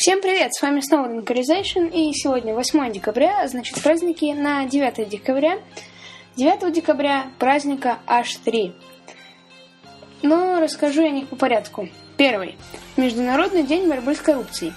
Всем 0.00 0.20
привет, 0.20 0.54
с 0.54 0.62
вами 0.62 0.78
снова 0.78 1.08
Localization, 1.08 1.90
и 1.90 2.12
сегодня 2.12 2.54
8 2.54 2.92
декабря, 2.92 3.48
значит 3.48 3.82
праздники 3.82 4.26
на 4.26 4.64
9 4.64 5.08
декабря. 5.08 5.58
9 6.36 6.72
декабря 6.72 7.26
праздника 7.40 7.98
H3. 8.06 8.74
Но 10.22 10.60
расскажу 10.60 11.02
я 11.02 11.08
о 11.08 11.10
них 11.10 11.26
по 11.26 11.34
порядку. 11.34 11.88
Первый. 12.16 12.54
Международный 12.96 13.64
день 13.64 13.88
борьбы 13.88 14.14
с 14.14 14.20
коррупцией. 14.20 14.72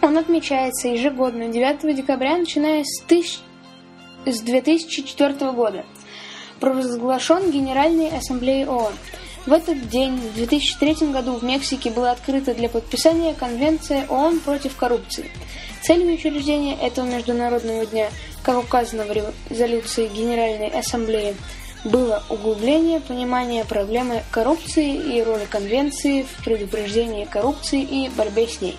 Он 0.00 0.16
отмечается 0.16 0.86
ежегодно 0.86 1.48
9 1.48 1.96
декабря, 1.96 2.38
начиная 2.38 2.84
с, 2.84 3.02
тысяч... 3.02 3.40
с 4.26 4.40
2004 4.42 5.50
года. 5.50 5.84
Провозглашен 6.60 7.50
Генеральной 7.50 8.16
Ассамблеей 8.16 8.68
ООН. 8.68 8.92
В 9.46 9.52
этот 9.52 9.88
день, 9.88 10.16
в 10.16 10.34
2003 10.34 11.12
году, 11.12 11.34
в 11.34 11.44
Мексике 11.44 11.90
была 11.90 12.10
открыта 12.10 12.52
для 12.52 12.68
подписания 12.68 13.32
Конвенция 13.32 14.04
ООН 14.08 14.40
против 14.40 14.74
коррупции. 14.76 15.30
Целью 15.82 16.14
учреждения 16.14 16.76
этого 16.82 17.06
Международного 17.06 17.86
дня, 17.86 18.10
как 18.42 18.58
указано 18.58 19.04
в 19.04 19.12
резолюции 19.48 20.08
Генеральной 20.08 20.66
Ассамблеи, 20.66 21.36
было 21.84 22.24
углубление 22.28 23.00
понимания 23.00 23.64
проблемы 23.64 24.24
коррупции 24.32 25.16
и 25.16 25.22
роли 25.22 25.46
Конвенции 25.48 26.22
в 26.22 26.44
предупреждении 26.44 27.24
коррупции 27.24 27.82
и 27.82 28.08
борьбе 28.08 28.48
с 28.48 28.60
ней. 28.60 28.76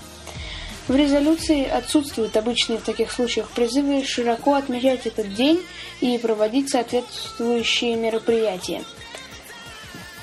В 0.89 0.95
резолюции 0.97 1.65
отсутствуют 1.65 2.35
обычные 2.35 2.79
в 2.79 2.83
таких 2.83 3.13
случаях 3.13 3.49
призывы 3.51 4.03
широко 4.03 4.55
отмечать 4.55 5.05
этот 5.05 5.33
день 5.33 5.61
и 6.01 6.17
проводить 6.17 6.69
соответствующие 6.69 7.95
мероприятия. 7.95 8.83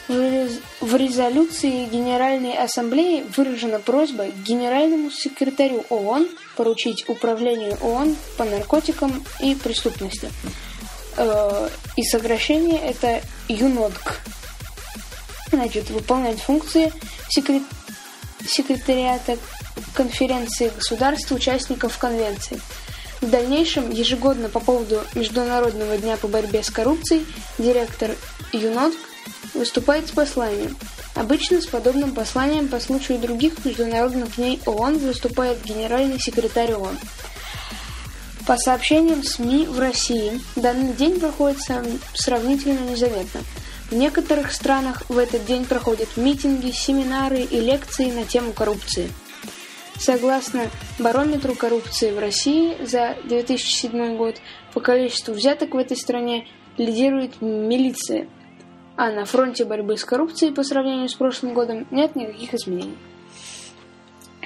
В 0.06 0.96
резолюции 0.96 1.86
Генеральной 1.86 2.58
Ассамблеи 2.58 3.24
выражена 3.34 3.78
просьба 3.78 4.26
генеральному 4.26 5.10
секретарю 5.10 5.86
ООН 5.88 6.28
поручить 6.56 7.08
управлению 7.08 7.78
ООН 7.80 8.14
по 8.36 8.44
наркотикам 8.44 9.24
и 9.40 9.54
преступности. 9.54 10.30
Э, 11.16 11.70
и 11.96 12.02
сокращение 12.02 12.78
это 12.80 13.22
ЮНОДК. 13.48 14.20
Значит, 15.50 15.88
выполнять 15.88 16.38
функции 16.38 16.92
секрет... 17.30 17.62
секретариата 18.46 19.38
конференции 19.94 20.70
государств, 20.76 21.32
участников 21.32 21.96
конвенции. 21.96 22.60
В 23.22 23.30
дальнейшем, 23.30 23.90
ежегодно 23.90 24.50
по 24.50 24.60
поводу 24.60 25.00
Международного 25.14 25.96
дня 25.96 26.18
по 26.18 26.28
борьбе 26.28 26.62
с 26.62 26.68
коррупцией, 26.68 27.24
директор 27.56 28.10
ЮНОДК 28.52 28.98
выступает 29.54 30.08
с 30.08 30.10
посланием. 30.10 30.76
Обычно 31.14 31.60
с 31.60 31.66
подобным 31.66 32.12
посланием 32.12 32.68
по 32.68 32.80
случаю 32.80 33.18
других 33.18 33.64
международных 33.64 34.36
дней 34.36 34.60
ООН 34.66 34.98
выступает 34.98 35.62
генеральный 35.64 36.18
секретарь 36.18 36.74
ООН. 36.74 36.98
По 38.46 38.58
сообщениям 38.58 39.22
СМИ 39.22 39.66
в 39.66 39.78
России, 39.78 40.40
данный 40.54 40.92
день 40.92 41.18
проходит 41.18 41.60
сравнительно 42.14 42.90
незаметно. 42.90 43.40
В 43.90 43.94
некоторых 43.94 44.52
странах 44.52 45.02
в 45.08 45.16
этот 45.18 45.46
день 45.46 45.64
проходят 45.64 46.16
митинги, 46.16 46.70
семинары 46.70 47.40
и 47.40 47.60
лекции 47.60 48.10
на 48.10 48.24
тему 48.24 48.52
коррупции. 48.52 49.10
Согласно 49.98 50.68
барометру 50.98 51.54
коррупции 51.54 52.10
в 52.10 52.18
России 52.18 52.76
за 52.84 53.16
2007 53.24 54.16
год, 54.16 54.36
по 54.72 54.80
количеству 54.80 55.32
взяток 55.32 55.74
в 55.74 55.78
этой 55.78 55.96
стране 55.96 56.48
лидирует 56.76 57.40
милиция– 57.40 58.26
а 58.96 59.10
на 59.10 59.24
фронте 59.24 59.64
борьбы 59.64 59.96
с 59.96 60.04
коррупцией 60.04 60.52
по 60.52 60.62
сравнению 60.62 61.08
с 61.08 61.14
прошлым 61.14 61.54
годом 61.54 61.86
нет 61.90 62.14
никаких 62.14 62.54
изменений. 62.54 62.96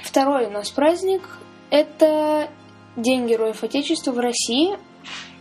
Второй 0.03 0.47
у 0.47 0.49
нас 0.49 0.71
праздник– 0.71 1.21
это 1.69 2.49
День 2.95 3.27
Героев 3.27 3.63
Отечества 3.63 4.11
в 4.11 4.19
России, 4.19 4.77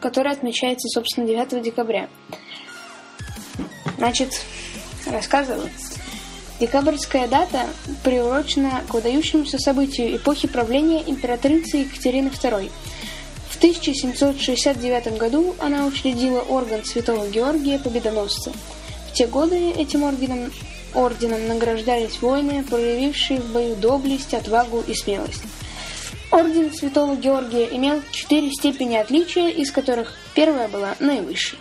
который 0.01 0.33
отмечается, 0.33 0.89
собственно, 0.89 1.27
9 1.27 1.63
декабря. 1.63 2.09
Значит, 3.97 4.43
рассказываю. 5.11 5.71
Декабрьская 6.61 7.29
дата 7.29 7.67
приурочена 8.05 8.83
к 8.89 8.95
выдающемуся 8.95 9.59
событию 9.59 10.17
эпохи 10.17 10.49
правления 10.49 11.03
императрицы 11.07 11.79
Екатерины 11.79 12.29
II. 12.29 12.71
В 13.49 13.57
1769 13.57 15.19
году 15.19 15.55
она 15.61 15.87
учредила 15.87 16.41
орган 16.41 16.85
Святого 16.85 17.29
Георгия 17.29 17.79
Победоносца– 17.79 18.53
те 19.19 19.27
годы 19.27 19.73
этим 19.73 20.05
орденом, 20.05 20.53
орденом 20.95 21.49
награждались 21.49 22.23
воины, 22.23 22.63
проявившие 22.63 23.41
в 23.41 23.53
бою 23.53 23.75
доблесть, 23.75 24.33
отвагу 24.33 24.85
и 24.87 24.95
смелость. 24.95 25.43
Орден 26.31 26.73
Святого 26.73 27.17
Георгия 27.17 27.65
имел 27.65 28.01
четыре 28.13 28.53
степени 28.53 28.95
отличия, 28.95 29.49
из 29.49 29.73
которых 29.73 30.13
первая 30.35 30.69
была 30.69 30.95
наивысшей. 31.01 31.59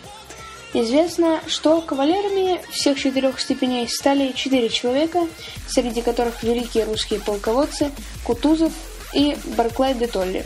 Известно, 0.72 1.40
что 1.48 1.80
кавалерами 1.80 2.60
всех 2.70 2.96
четырех 2.96 3.40
степеней 3.40 3.88
стали 3.88 4.30
четыре 4.36 4.68
человека, 4.68 5.26
среди 5.66 6.00
которых 6.00 6.44
великие 6.44 6.84
русские 6.84 7.18
полководцы 7.18 7.90
Кутузов 8.22 8.72
и 9.12 9.36
Барклай 9.56 9.94
де 9.94 10.06
Толли. 10.06 10.44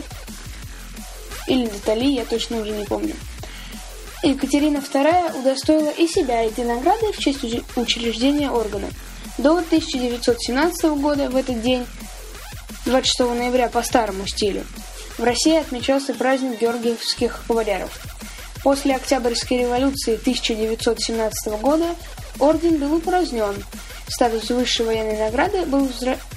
Или 1.47 1.67
де 1.67 1.79
Толли, 1.85 2.13
я 2.13 2.25
точно 2.25 2.61
уже 2.61 2.71
не 2.71 2.85
помню. 2.85 3.13
Екатерина 4.23 4.77
II 4.77 5.39
удостоила 5.39 5.89
и 5.89 6.07
себя 6.07 6.43
этой 6.43 6.63
награды 6.63 7.11
в 7.11 7.17
честь 7.17 7.43
учреждения 7.75 8.49
органа. 8.49 8.87
До 9.37 9.57
1917 9.57 10.85
года 11.01 11.29
в 11.29 11.35
этот 11.35 11.61
день, 11.61 11.85
26 12.85 13.19
ноября 13.31 13.67
по 13.67 13.83
старому 13.83 14.25
стилю, 14.25 14.65
в 15.17 15.23
России 15.23 15.57
отмечался 15.57 16.13
праздник 16.13 16.61
георгиевских 16.61 17.43
кавалеров. 17.47 17.99
После 18.63 18.95
Октябрьской 18.95 19.57
революции 19.57 20.15
1917 20.15 21.59
года 21.59 21.93
орден 22.39 22.77
был 22.77 22.95
упразднен. 22.95 23.61
Статус 24.07 24.49
высшей 24.49 24.85
военной 24.85 25.17
награды 25.17 25.65
был 25.65 25.89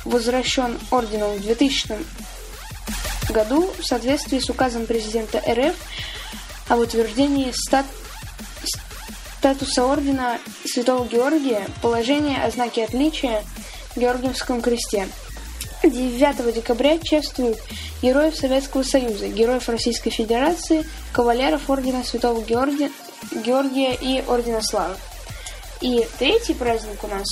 возвращен 0.04 0.76
орденом 0.90 1.34
в 1.34 1.40
2000 1.40 1.94
году 3.30 3.70
в 3.78 3.84
соответствии 3.84 4.40
с 4.40 4.50
указом 4.50 4.86
президента 4.86 5.38
РФ 5.38 5.74
об 6.68 6.80
утверждении 6.80 7.52
стат... 7.52 7.86
статуса 9.38 9.84
ордена 9.84 10.38
Святого 10.64 11.06
Георгия, 11.06 11.66
положение 11.82 12.42
о 12.42 12.50
знаке 12.50 12.84
отличия 12.84 13.44
Георгиевском 13.94 14.60
кресте. 14.60 15.08
9 15.82 16.54
декабря 16.54 16.98
чествуют 16.98 17.58
героев 18.02 18.36
Советского 18.36 18.82
Союза, 18.82 19.28
героев 19.28 19.68
Российской 19.68 20.10
Федерации, 20.10 20.84
кавалеров 21.12 21.68
Ордена 21.70 22.02
Святого 22.02 22.42
Георгия, 22.42 22.90
Георгия 23.32 23.94
и 23.94 24.22
Ордена 24.26 24.62
Славы. 24.62 24.96
И 25.80 26.06
третий 26.18 26.54
праздник 26.54 27.04
у 27.04 27.06
нас, 27.06 27.28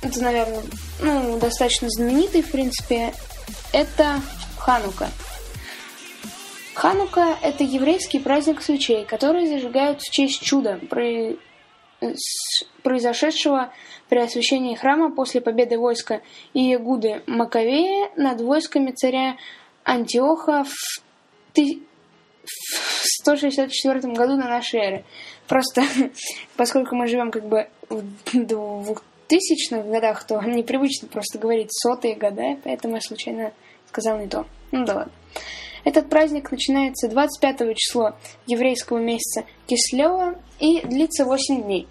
это, 0.00 0.22
наверное, 0.22 0.62
ну, 1.00 1.38
достаточно 1.38 1.88
знаменитый, 1.90 2.42
в 2.42 2.50
принципе, 2.50 3.12
это 3.72 4.20
Ханука– 4.56 5.10
Ханука– 6.74 7.38
это 7.42 7.62
еврейский 7.62 8.18
праздник 8.18 8.60
свечей, 8.60 9.04
которые 9.04 9.46
зажигают 9.46 10.00
в 10.00 10.10
честь 10.10 10.42
чуда, 10.42 10.80
произошедшего 12.82 13.72
при 14.08 14.18
освящении 14.18 14.74
храма 14.74 15.14
после 15.14 15.40
победы 15.40 15.78
войска 15.78 16.20
Иегуды 16.52 17.22
Маковея 17.26 18.10
над 18.16 18.40
войсками 18.40 18.90
царя 18.90 19.36
Антиоха 19.84 20.64
в 20.64 20.74
164 23.22 24.00
году 24.12 24.36
на 24.36 24.48
нашей 24.48 24.80
эры. 24.80 25.04
Просто, 25.46 25.82
поскольку 26.56 26.96
мы 26.96 27.06
живем 27.06 27.30
как 27.30 27.46
бы 27.46 27.68
в 27.88 28.02
двухтысячных 28.32 29.86
годах, 29.86 30.26
то 30.26 30.40
непривычно 30.42 31.08
просто 31.08 31.38
говорить 31.38 31.68
сотые 31.70 32.16
года, 32.16 32.58
поэтому 32.64 32.96
я 32.96 33.00
случайно 33.00 33.52
сказал 33.88 34.18
не 34.18 34.26
то. 34.26 34.44
Ну 34.72 34.84
да 34.84 34.94
ладно. 34.94 35.12
Этот 35.84 36.08
праздник 36.08 36.50
начинается 36.50 37.08
25 37.08 37.76
число 37.76 38.12
еврейского 38.46 38.98
месяца 38.98 39.44
Кислева 39.66 40.34
и 40.58 40.80
длится 40.80 41.24
8 41.24 41.62
дней. 41.62 41.86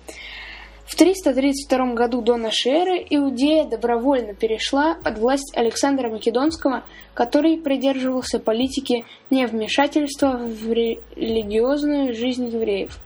В 0.85 0.95
332 0.95 1.93
году 1.93 2.21
до 2.21 2.35
нашей 2.35 2.71
эры 2.71 3.05
Иудея 3.09 3.65
добровольно 3.65 4.33
перешла 4.33 4.95
под 4.95 5.17
власть 5.17 5.55
Александра 5.55 6.09
Македонского, 6.09 6.83
который 7.13 7.57
придерживался 7.57 8.39
политики 8.39 9.05
невмешательства 9.29 10.37
в 10.37 10.71
религиозную 10.71 12.13
жизнь 12.13 12.47
евреев. 12.47 12.99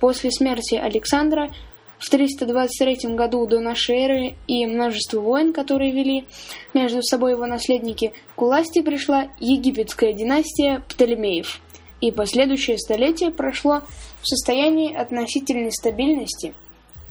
После 0.00 0.30
смерти 0.30 0.74
Александра 0.74 1.50
в 2.00 2.08
323 2.08 3.14
году 3.14 3.46
до 3.46 3.60
нашей 3.60 3.98
эры 3.98 4.34
и 4.46 4.66
множество 4.66 5.20
войн, 5.20 5.52
которые 5.52 5.92
вели 5.92 6.24
между 6.72 7.02
собой 7.02 7.32
его 7.32 7.46
наследники, 7.46 8.14
к 8.34 8.40
власти 8.40 8.80
пришла 8.80 9.28
египетская 9.38 10.14
династия 10.14 10.82
Птолемеев, 10.88 11.60
и 12.00 12.10
последующее 12.10 12.78
столетие 12.78 13.30
прошло 13.30 13.82
в 14.22 14.26
состоянии 14.26 14.94
относительной 14.94 15.72
стабильности. 15.72 16.54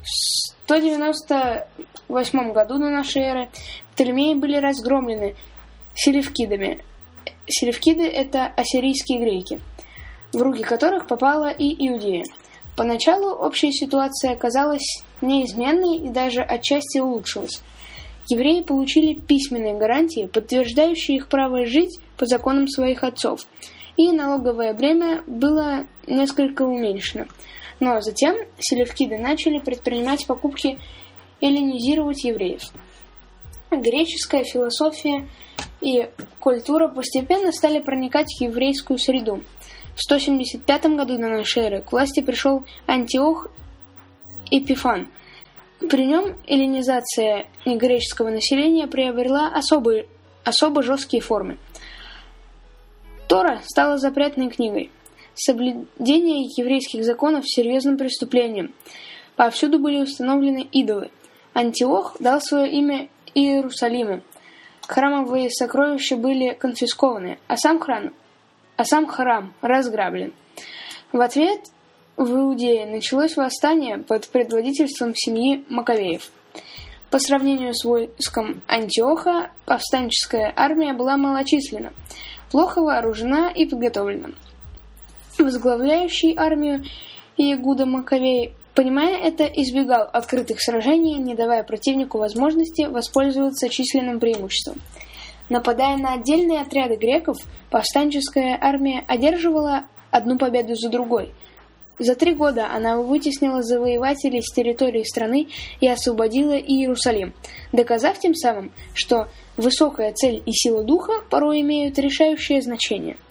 В 0.01 0.65
198 0.65 2.51
году 2.51 2.79
до 2.79 2.89
нашей 2.89 3.21
эры 3.21 3.49
Птолемеи 3.93 4.33
были 4.33 4.57
разгромлены 4.57 5.35
селевкидами. 5.93 6.83
Селевкиды– 7.47 8.07
это 8.07 8.47
ассирийские 8.47 9.19
греки, 9.19 9.61
в 10.33 10.41
руки 10.41 10.63
которых 10.63 11.05
попала 11.07 11.49
и 11.51 11.87
Иудея. 11.87 12.23
Поначалу 12.79 13.31
общая 13.31 13.73
ситуация 13.73 14.37
казалась 14.37 15.03
неизменной 15.19 15.97
и 15.97 16.07
даже 16.07 16.41
отчасти 16.41 16.99
улучшилась. 16.99 17.61
Евреи 18.29 18.61
получили 18.61 19.15
письменные 19.15 19.73
гарантии, 19.73 20.27
подтверждающие 20.27 21.17
их 21.17 21.27
право 21.27 21.65
жить 21.65 21.99
по 22.15 22.25
законам 22.25 22.69
своих 22.69 23.03
отцов, 23.03 23.41
и 23.97 24.13
налоговое 24.13 24.73
бремя 24.73 25.23
было 25.27 25.87
несколько 26.07 26.61
уменьшено. 26.61 27.25
Но 27.81 27.99
затем 27.99 28.37
селевкиды 28.59 29.17
начали 29.17 29.59
предпринимать 29.59 30.25
покупки 30.25 30.79
эллинизировать 31.41 32.23
евреев. 32.23 32.61
Греческая 33.71 34.45
философия 34.45 35.27
и 35.81 36.07
культура 36.39 36.87
постепенно 36.87 37.51
стали 37.51 37.81
проникать 37.81 38.27
в 38.27 38.41
еврейскую 38.41 38.99
среду. 38.99 39.43
В 39.99 40.01
175 40.01 40.85
году 40.95 41.17
до 41.17 41.27
нашей 41.27 41.63
эры 41.63 41.81
к 41.81 41.91
власти 41.91 42.21
пришел 42.21 42.63
Антиох 42.87 43.51
Эпифан. 44.49 45.09
При 45.89 46.05
нем 46.05 46.37
эллинизация 46.47 47.47
греческого 47.65 48.29
населения 48.29 48.87
приобрела 48.87 49.49
особые, 49.53 50.07
особо 50.45 50.83
жесткие 50.83 51.21
формы. 51.21 51.57
Тора 53.27 53.59
стала 53.65 53.97
запретной 53.97 54.47
книгой. 54.47 54.89
Соблюдение 55.35 56.45
еврейских 56.55 57.03
законов 57.03 57.43
серьезным 57.45 57.97
преступлением. 57.97 58.73
Повсюду 59.35 59.79
были 59.79 59.99
установлены 59.99 60.65
идолы. 60.71 61.11
Антиох 61.53 62.15
дал 62.21 62.39
свое 62.39 62.71
имя 62.71 63.09
Иерусалиму. 63.35 64.21
Храмовые 64.87 65.49
сокровища 65.51 66.15
были 66.15 66.53
конфискованы, 66.53 67.37
а 67.49 67.57
сам 67.57 67.81
храм, 67.81 68.13
а 68.79 68.85
сам 68.85 69.07
храм 69.07 69.53
разграблен. 69.59 70.31
В 71.11 71.19
ответ 71.19 71.59
в 72.15 72.33
Иудее 72.33 72.85
началось 72.85 73.35
восстание 73.35 73.97
под 73.97 74.29
предводительством 74.29 75.13
семьи 75.13 75.65
Маковеев. 75.67 76.31
По 77.09 77.19
сравнению 77.19 77.73
с 77.73 77.83
войском 77.83 78.61
Антиоха, 78.67 79.51
повстанческая 79.65 80.53
армия 80.55 80.93
была 80.93 81.17
малочисленна, 81.17 81.91
плохо 82.51 82.79
вооружена 82.81 83.51
и 83.51 83.65
подготовлена. 83.65 84.29
Возглавляющий 85.37 86.33
армию 86.37 86.85
Иегуда 87.35 87.85
Маковей 87.85 88.53
Понимая 88.75 89.17
это, 89.17 89.43
избегал 89.43 90.07
открытых 90.13 90.61
сражений, 90.61 91.15
не 91.15 91.35
давая 91.35 91.63
противнику 91.63 92.17
возможности 92.17 92.83
воспользоваться 92.83 93.67
численным 93.67 94.21
преимуществом. 94.21 94.79
Нападая 95.49 95.97
на 95.97 96.13
отдельные 96.13 96.61
отряды 96.61 96.95
греков, 96.95 97.37
повстанческая 97.69 98.57
армия 98.61 99.03
одерживала 99.07 99.85
одну 100.11 100.37
победу 100.37 100.75
за 100.75 100.89
другой. 100.89 101.33
За 101.97 102.15
три 102.15 102.33
года 102.33 102.67
она 102.71 102.97
вытеснила 102.97 103.61
завоевателей 103.61 104.41
с 104.41 104.53
территории 104.53 105.03
страны 105.03 105.49
и 105.81 105.87
освободила 105.87 106.57
Иерусалим, 106.57 107.33
доказав 107.73 108.19
тем 108.19 108.33
самым, 108.35 108.71
что 108.93 109.27
высокая 109.57 110.13
цель 110.13 110.41
и 110.45 110.51
сила 110.53 110.83
духа 110.83 111.13
порой 111.29 111.61
имеют 111.61 111.99
решающее 111.99 112.61
значение– 112.61 113.17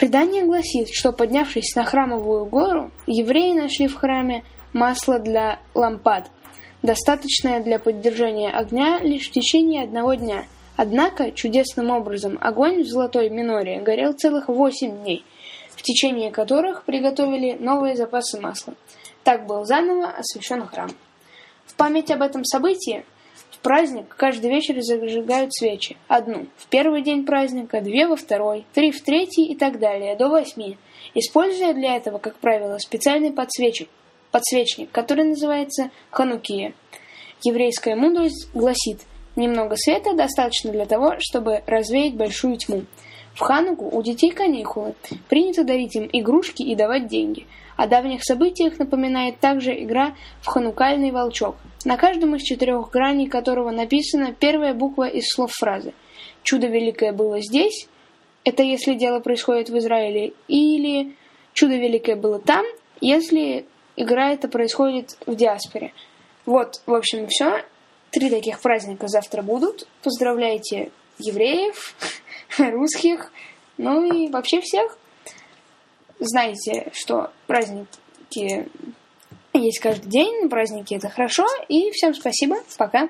Предание 0.00 0.46
гласит, 0.46 0.88
что 0.94 1.12
поднявшись 1.12 1.74
на 1.76 1.84
храмовую 1.84 2.46
гору, 2.46 2.90
евреи 3.06 3.52
нашли 3.52 3.86
в 3.86 3.96
храме 3.96 4.44
масло 4.72 5.18
для 5.18 5.58
лампад, 5.74 6.30
достаточное 6.80 7.60
для 7.60 7.78
поддержания 7.78 8.48
огня 8.48 9.00
лишь 9.00 9.28
в 9.28 9.32
течение 9.32 9.84
одного 9.84 10.14
дня. 10.14 10.46
Однако, 10.82 11.30
чудесным 11.30 11.90
образом, 11.90 12.38
огонь 12.40 12.82
в 12.82 12.86
золотой 12.86 13.28
миноре 13.28 13.82
горел 13.82 14.14
целых 14.14 14.48
восемь 14.48 15.02
дней, 15.02 15.26
в 15.72 15.82
течение 15.82 16.30
которых 16.30 16.84
приготовили 16.84 17.52
новые 17.52 17.96
запасы 17.96 18.40
масла. 18.40 18.72
Так 19.22 19.44
был 19.44 19.66
заново 19.66 20.06
освящен 20.08 20.66
храм. 20.66 20.90
В 21.66 21.74
память 21.74 22.10
об 22.10 22.22
этом 22.22 22.46
событии 22.46 23.04
праздник 23.62 24.14
каждый 24.16 24.50
вечер 24.50 24.80
зажигают 24.80 25.52
свечи. 25.52 25.98
Одну 26.08 26.46
в 26.56 26.66
первый 26.68 27.02
день 27.02 27.26
праздника, 27.26 27.82
две 27.82 28.06
во 28.06 28.16
второй, 28.16 28.64
три 28.72 28.90
в 28.90 29.02
третий 29.02 29.44
и 29.44 29.56
так 29.56 29.78
далее, 29.78 30.16
до 30.16 30.28
восьми, 30.28 30.78
используя 31.12 31.74
для 31.74 31.96
этого, 31.96 32.16
как 32.16 32.36
правило, 32.36 32.78
специальный 32.78 33.32
подсвечник, 33.32 33.90
подсвечник 34.30 34.90
который 34.90 35.24
называется 35.24 35.90
ханукия. 36.10 36.72
Еврейская 37.44 37.96
мудрость 37.96 38.48
гласит, 38.54 39.00
немного 39.36 39.76
света 39.76 40.14
достаточно 40.14 40.72
для 40.72 40.86
того, 40.86 41.14
чтобы 41.18 41.62
развеять 41.66 42.14
большую 42.14 42.56
тьму. 42.56 42.84
В 43.34 43.40
Хануку 43.40 43.88
у 43.88 44.02
детей 44.02 44.30
каникулы. 44.32 44.94
Принято 45.28 45.64
дарить 45.64 45.96
им 45.96 46.08
игрушки 46.12 46.62
и 46.62 46.74
давать 46.74 47.06
деньги. 47.06 47.46
О 47.76 47.86
давних 47.86 48.24
событиях 48.24 48.78
напоминает 48.78 49.38
также 49.38 49.72
игра 49.82 50.14
в 50.42 50.46
ханукальный 50.46 51.10
волчок– 51.10 51.56
на 51.84 51.96
каждом 51.96 52.34
из 52.34 52.42
четырех 52.42 52.90
граней 52.90 53.26
которого 53.28 53.70
написана 53.70 54.34
первая 54.34 54.74
буква 54.74 55.08
из 55.08 55.24
слов 55.28 55.52
фразы. 55.52 55.94
«Чудо 56.42 56.66
великое 56.66 57.12
было 57.12 57.40
здесь»— 57.40 57.88
это 58.44 58.62
если 58.62 58.94
дело 58.94 59.20
происходит 59.20 59.70
в 59.70 59.78
Израиле, 59.78 60.32
или 60.48 61.14
«Чудо 61.52 61.76
великое 61.76 62.16
было 62.16 62.38
там», 62.38 62.64
если 63.00 63.66
игра 63.96 64.32
это 64.32 64.48
происходит 64.48 65.16
в 65.26 65.34
диаспоре. 65.34 65.92
Вот, 66.44 66.82
в 66.86 66.94
общем, 66.94 67.28
все. 67.28 67.64
Три 68.10 68.28
таких 68.28 68.60
праздника 68.60 69.08
завтра 69.08 69.42
будут. 69.42 69.86
Поздравляйте 70.02 70.90
евреев, 71.18 71.94
русских, 72.58 73.32
ну 73.78 74.04
и 74.12 74.28
вообще 74.28 74.60
всех. 74.60 74.98
Знаете, 76.18 76.90
что 76.92 77.30
праздники 77.46 78.68
есть 79.52 79.78
каждый 79.80 80.08
день, 80.08 80.48
праздники 80.48 80.94
это 80.94 81.08
хорошо. 81.08 81.46
И 81.68 81.90
всем 81.92 82.14
спасибо, 82.14 82.56
пока. 82.76 83.08